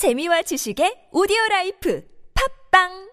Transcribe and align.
재미와 0.00 0.40
지식의 0.48 1.12
오디오 1.12 1.36
라이프. 1.50 2.00
팝빵 2.32 3.09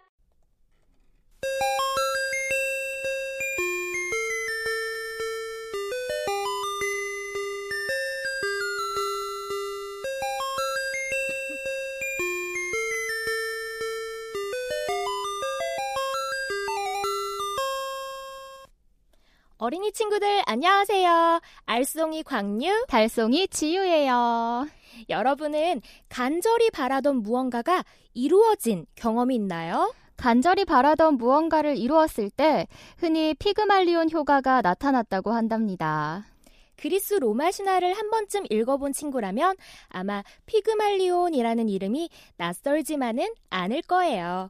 어린이 19.68 19.92
친구들 19.92 20.44
안녕하세요. 20.46 21.42
알송이 21.66 22.24
광유, 22.24 22.86
달송이 22.88 23.50
지유예요. 23.50 24.66
여러분은 25.10 25.82
간절히 26.08 26.72
바라던 26.72 27.18
무언가가 27.18 27.84
이루어진 28.14 28.86
경험이 28.96 29.36
있나요? 29.36 29.94
간절히 30.16 30.64
바라던 30.64 31.16
무언가를 31.16 31.76
이루었을 31.76 32.30
때 32.30 32.66
흔히 32.98 33.34
피그말리온 33.34 34.10
효과가 34.10 34.62
나타났다고 34.62 35.34
한답니다. 35.34 36.26
그리스 36.78 37.16
로마 37.16 37.52
신화를 37.52 37.94
한 37.94 38.10
번쯤 38.10 38.46
읽어본 38.50 38.94
친구라면 38.94 39.58
아마 39.90 40.24
피그말리온이라는 40.46 41.68
이름이 41.68 42.10
낯설지만은 42.38 43.34
않을 43.50 43.82
거예요. 43.82 44.50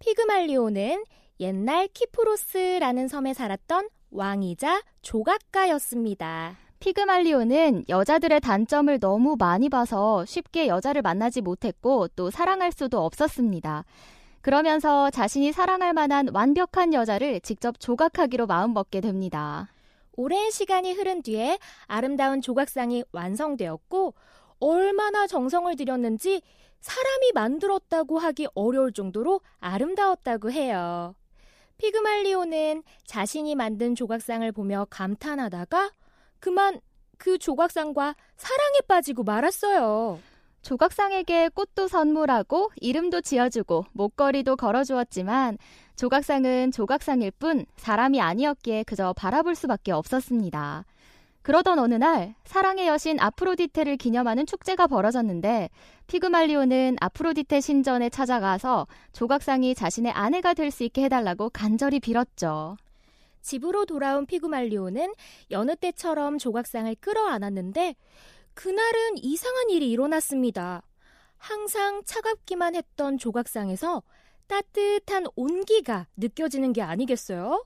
피그말리온은 0.00 1.04
옛날 1.38 1.86
키프로스라는 1.86 3.06
섬에 3.06 3.34
살았던 3.34 3.88
왕이자 4.10 4.82
조각가였습니다. 5.02 6.56
피그말리온은 6.80 7.84
여자들의 7.88 8.40
단점을 8.40 8.98
너무 9.00 9.36
많이 9.38 9.68
봐서 9.68 10.24
쉽게 10.24 10.68
여자를 10.68 11.02
만나지 11.02 11.40
못했고 11.40 12.08
또 12.08 12.30
사랑할 12.30 12.70
수도 12.72 13.04
없었습니다. 13.04 13.84
그러면서 14.40 15.10
자신이 15.10 15.52
사랑할 15.52 15.92
만한 15.92 16.28
완벽한 16.32 16.94
여자를 16.94 17.40
직접 17.40 17.80
조각하기로 17.80 18.46
마음먹게 18.46 19.00
됩니다. 19.00 19.68
오랜 20.12 20.50
시간이 20.50 20.92
흐른 20.94 21.22
뒤에 21.22 21.58
아름다운 21.86 22.40
조각상이 22.40 23.04
완성되었고 23.12 24.14
얼마나 24.60 25.26
정성을 25.26 25.74
들였는지 25.76 26.42
사람이 26.80 27.32
만들었다고 27.34 28.18
하기 28.18 28.48
어려울 28.54 28.92
정도로 28.92 29.40
아름다웠다고 29.58 30.50
해요. 30.52 31.14
피그말리오는 31.78 32.82
자신이 33.06 33.54
만든 33.54 33.94
조각상을 33.94 34.50
보며 34.52 34.86
감탄하다가 34.90 35.92
그만 36.40 36.80
그 37.16 37.38
조각상과 37.38 38.14
사랑에 38.36 38.80
빠지고 38.86 39.24
말았어요. 39.24 40.20
조각상에게 40.62 41.48
꽃도 41.50 41.88
선물하고 41.88 42.70
이름도 42.76 43.20
지어주고 43.20 43.86
목걸이도 43.92 44.56
걸어주었지만 44.56 45.56
조각상은 45.96 46.72
조각상일 46.72 47.30
뿐 47.32 47.64
사람이 47.76 48.20
아니었기에 48.20 48.84
그저 48.84 49.12
바라볼 49.14 49.54
수밖에 49.54 49.92
없었습니다. 49.92 50.84
그러던 51.48 51.78
어느 51.78 51.94
날 51.94 52.34
사랑의 52.44 52.88
여신 52.88 53.18
아프로디테를 53.18 53.96
기념하는 53.96 54.44
축제가 54.44 54.86
벌어졌는데 54.86 55.70
피그말리오는 56.06 56.98
아프로디테 57.00 57.62
신전에 57.62 58.10
찾아가서 58.10 58.86
조각상이 59.14 59.74
자신의 59.74 60.12
아내가 60.12 60.52
될 60.52 60.70
수 60.70 60.84
있게 60.84 61.04
해달라고 61.04 61.48
간절히 61.48 62.00
빌었죠. 62.00 62.76
집으로 63.40 63.86
돌아온 63.86 64.26
피그말리오는 64.26 65.14
여느 65.50 65.74
때처럼 65.74 66.36
조각상을 66.36 66.94
끌어안았는데 66.96 67.94
그날은 68.52 69.16
이상한 69.16 69.70
일이 69.70 69.90
일어났습니다. 69.90 70.82
항상 71.38 72.02
차갑기만 72.04 72.74
했던 72.74 73.16
조각상에서 73.16 74.02
따뜻한 74.48 75.24
온기가 75.34 76.08
느껴지는 76.18 76.74
게 76.74 76.82
아니겠어요? 76.82 77.64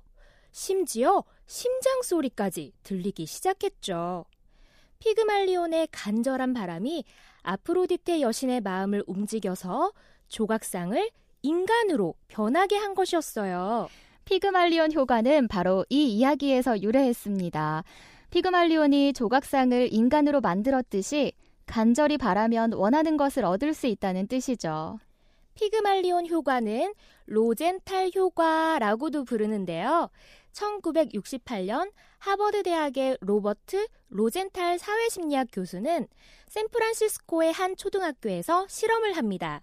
심지어 0.53 1.25
심장 1.53 2.01
소리까지 2.01 2.73
들리기 2.83 3.27
시작했죠. 3.27 4.25
피그말리온의 5.01 5.89
간절한 5.93 6.55
바람이 6.55 7.05
아프로디테 7.43 8.23
여신의 8.23 8.63
마음을 8.63 9.05
움직여서 9.07 9.93
조각상을 10.29 11.11
인간으로 11.43 12.15
변하게 12.29 12.77
한 12.77 12.95
것이었어요. 12.95 13.89
피그말리온 14.25 14.95
효과는 14.95 15.49
바로 15.49 15.85
이 15.91 16.17
이야기에서 16.17 16.81
유래했습니다. 16.81 17.85
피그말리온이 18.31 19.13
조각상을 19.13 19.93
인간으로 19.93 20.41
만들었듯이 20.41 21.33
간절히 21.67 22.17
바라면 22.17 22.73
원하는 22.73 23.19
것을 23.19 23.45
얻을 23.45 23.75
수 23.75 23.87
있다는 23.87 24.27
뜻이죠. 24.27 24.99
피그말리온 25.55 26.29
효과는 26.29 26.95
로젠탈 27.27 28.11
효과라고도 28.15 29.25
부르는데요. 29.25 30.09
1968년 30.53 31.93
하버드 32.19 32.63
대학의 32.63 33.19
로버트 33.21 33.89
로젠탈 34.09 34.79
사회심리학 34.79 35.49
교수는 35.53 36.07
샌프란시스코의 36.49 37.53
한 37.53 37.77
초등학교에서 37.77 38.67
실험을 38.69 39.17
합니다. 39.17 39.61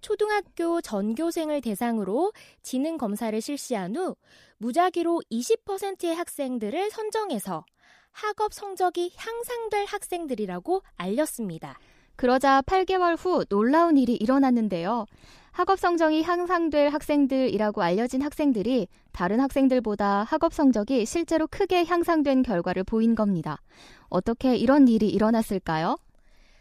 초등학교 0.00 0.80
전교생을 0.80 1.60
대상으로 1.62 2.32
지능 2.62 2.98
검사를 2.98 3.40
실시한 3.40 3.96
후 3.96 4.16
무작위로 4.58 5.22
20%의 5.30 6.14
학생들을 6.14 6.90
선정해서 6.90 7.64
학업 8.12 8.52
성적이 8.52 9.12
향상될 9.16 9.86
학생들이라고 9.86 10.82
알렸습니다. 10.96 11.78
그러자 12.16 12.62
8개월 12.62 13.16
후 13.18 13.44
놀라운 13.46 13.96
일이 13.96 14.14
일어났는데요. 14.14 15.06
학업 15.50 15.78
성적이 15.78 16.22
향상될 16.22 16.88
학생들이라고 16.88 17.82
알려진 17.82 18.22
학생들이 18.22 18.88
다른 19.12 19.38
학생들보다 19.38 20.24
학업 20.24 20.52
성적이 20.52 21.06
실제로 21.06 21.46
크게 21.46 21.84
향상된 21.84 22.42
결과를 22.42 22.82
보인 22.82 23.14
겁니다. 23.14 23.60
어떻게 24.08 24.56
이런 24.56 24.88
일이 24.88 25.08
일어났을까요? 25.08 25.96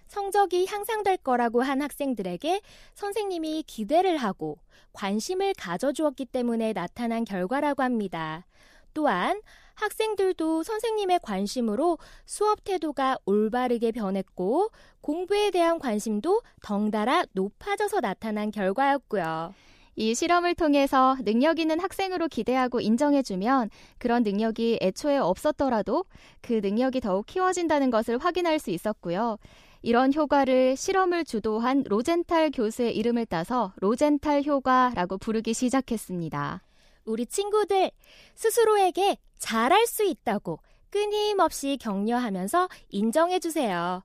성적이 0.08 0.68
향상될 0.68 1.18
거라고 1.18 1.64
한 1.64 1.82
학생들에게 1.82 2.62
선생님이 2.94 3.64
기대를 3.66 4.18
하고 4.18 4.60
관심을 4.94 5.56
가져주었기 5.58 6.26
때문에 6.26 6.74
나타난 6.74 7.26
결과라고 7.26 7.82
합니다. 7.82 8.46
또한 8.94 9.42
학생들도 9.76 10.64
선생님의 10.64 11.20
관심으로 11.24 11.98
수업 12.26 12.64
태도가 12.64 13.18
올바르게 13.26 13.92
변했고 13.92 14.70
공부에 15.02 15.52
대한 15.52 15.80
관심도 15.80 16.42
덩달아 16.62 17.26
높아져서 17.34 18.02
나타난 18.02 18.52
결과였고요. 18.52 19.54
이 19.96 20.16
실험을 20.16 20.56
통해서 20.56 21.16
능력 21.24 21.60
있는 21.60 21.80
학생으로 21.80 22.28
기대하고 22.28 22.82
인정해주면 22.82 23.70
그런 24.00 24.24
능력이 24.24 24.80
애초에 24.82 25.18
없었더라도 25.18 26.06
그 26.42 26.54
능력이 26.54 27.00
더욱 27.00 27.28
키워진다는 27.28 27.92
것을 27.92 28.18
확인할 28.18 28.58
수 28.58 28.72
있었고요. 28.72 29.38
이런 29.84 30.14
효과를 30.14 30.78
실험을 30.78 31.26
주도한 31.26 31.84
로젠탈 31.88 32.52
교수의 32.52 32.96
이름을 32.96 33.26
따서 33.26 33.74
로젠탈 33.78 34.44
효과라고 34.44 35.18
부르기 35.18 35.54
시작했습니다. 35.54 36.62
우리 37.06 37.26
친구들 37.26 37.92
스스로에게 38.36 39.18
잘할 39.40 39.86
수 39.88 40.04
있다고 40.04 40.60
끊임없이 40.90 41.78
격려하면서 41.80 42.70
인정해 42.90 43.40
주세요. 43.40 44.04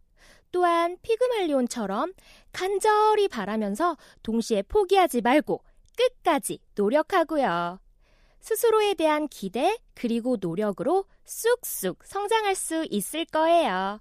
또한 0.50 0.97
피그말리온처럼 1.03 2.14
간절히 2.53 3.28
바라면서 3.28 3.97
동시에 4.22 4.62
포기하지 4.62 5.20
말고 5.20 5.62
끝까지 5.97 6.60
노력하고요. 6.75 7.81
스스로에 8.41 8.94
대한 8.94 9.28
기대 9.28 9.78
그리고 9.94 10.37
노력으로 10.41 11.04
쑥쑥 11.25 12.04
성장할 12.04 12.54
수 12.54 12.87
있을 12.88 13.25
거예요. 13.26 14.00